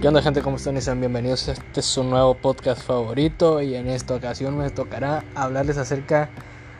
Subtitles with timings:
[0.00, 0.42] ¿Qué onda gente?
[0.42, 0.76] ¿Cómo están?
[0.76, 1.48] Y sean bienvenidos.
[1.48, 6.30] Este es su nuevo podcast favorito y en esta ocasión me tocará hablarles acerca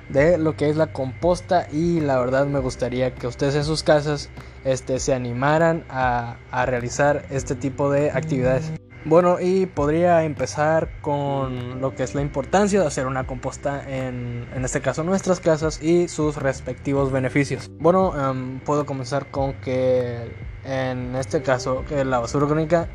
[0.08, 3.82] de lo que es la composta y la verdad me gustaría que ustedes en sus
[3.82, 4.30] casas
[4.64, 8.70] este, se animaran a, realizar este tipo de actividades.
[9.04, 14.46] Bueno, y podría empezar con lo que es la importancia de hacer una composta en,
[14.54, 17.68] en este caso nuestras casas y sus respectivos beneficios.
[17.80, 20.30] Bueno, em, puedo comenzar con que
[20.62, 22.88] en este caso que la basura orgánica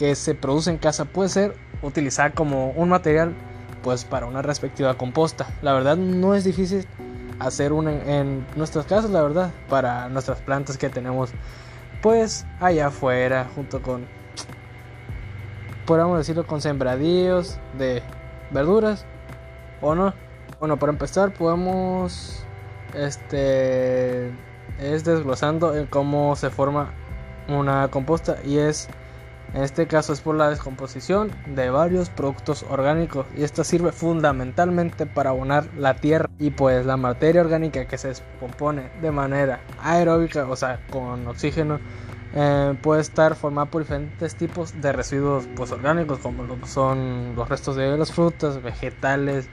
[0.00, 3.34] que se produce en casa puede ser utilizada como un material
[3.82, 5.46] pues para una respectiva composta.
[5.60, 6.86] La verdad no es difícil
[7.38, 11.32] hacer una en nuestras casas, la verdad, para nuestras plantas que tenemos
[12.00, 14.06] pues allá afuera junto con
[15.84, 18.02] podríamos decirlo con sembradíos de
[18.52, 19.04] verduras
[19.82, 20.14] o no.
[20.60, 22.42] Bueno, para empezar podemos
[22.94, 24.30] este
[24.78, 26.94] es desglosando en cómo se forma
[27.48, 28.88] una composta y es
[29.54, 35.06] en este caso es por la descomposición de varios productos orgánicos y esta sirve fundamentalmente
[35.06, 40.46] para abonar la tierra y pues la materia orgánica que se descompone de manera aeróbica,
[40.48, 41.80] o sea, con oxígeno,
[42.32, 47.74] eh, puede estar formada por diferentes tipos de residuos pues, orgánicos como son los restos
[47.74, 49.48] de las frutas, vegetales,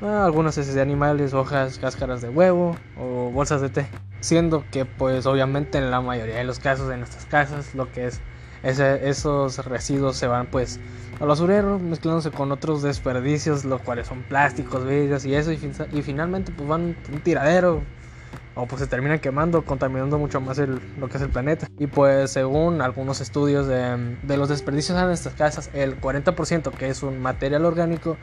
[0.00, 3.86] eh, algunas heces de animales, hojas, cáscaras de huevo o bolsas de té.
[4.20, 8.06] Siendo que pues obviamente en la mayoría de los casos de nuestras casas lo que
[8.06, 8.20] es
[8.64, 10.80] esos residuos se van pues
[11.20, 16.52] al basurero mezclándose con otros desperdicios, los cuales son plásticos, vidrios y eso, y, finalmente
[16.52, 17.82] pues van un tiradero
[18.56, 21.66] o pues se terminan quemando, contaminando mucho más el, lo que es el planeta.
[21.78, 26.88] Y pues según algunos estudios de, de los desperdicios en estas casas, el 40% que
[26.88, 28.16] es un material orgánico,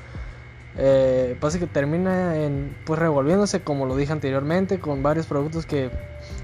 [0.77, 5.89] eh, pasa que termina en, pues revolviéndose como lo dije anteriormente con varios productos que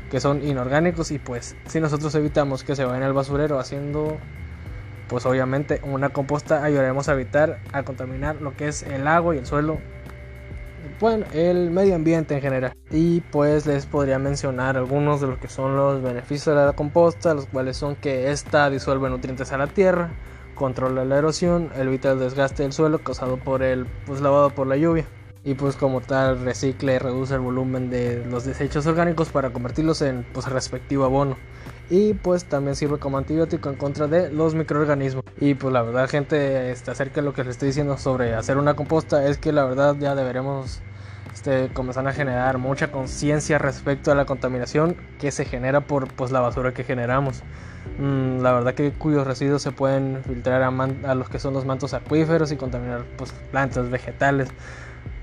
[0.09, 4.17] que son inorgánicos y pues si nosotros evitamos que se vayan al basurero haciendo
[5.07, 9.39] pues obviamente una composta ayudaremos a evitar a contaminar lo que es el agua y
[9.39, 9.79] el suelo
[10.99, 12.73] bueno, el medio ambiente en general.
[12.89, 17.33] Y pues les podría mencionar algunos de lo que son los beneficios de la composta
[17.33, 20.11] los cuales son que esta disuelve nutrientes a la tierra
[20.55, 24.75] controla la erosión evita el desgaste del suelo causado por el pues lavado por la
[24.75, 25.05] lluvia
[25.47, 30.01] y pues como tal recicla y reduce el volumen de los desechos orgánicos para convertirlos
[30.01, 31.37] en pues respectivo abono.
[31.89, 35.23] Y pues también sirve como antibiótico en contra de los microorganismos.
[35.39, 38.57] Y pues la verdad gente este, acerca de lo que les estoy diciendo sobre hacer
[38.57, 40.81] una composta es que la verdad ya deberemos
[41.33, 46.29] este, comenzar a generar mucha conciencia respecto a la contaminación que se genera por pues
[46.31, 47.41] la basura que generamos.
[47.99, 51.63] Mm, la verdad que cuyos residuos se pueden filtrar a, a, los que son los
[51.63, 54.49] mantos acuíferos y contaminar pues plantas vegetales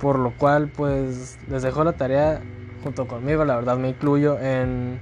[0.04, 2.42] por lo cual pues les dejo la tarea
[2.82, 5.00] junto conmigo, la verdad me incluyo en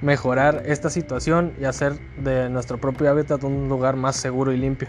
[0.00, 4.88] mejorar esta situación y hacer de nuestro propio hábitat un lugar más seguro y limpio.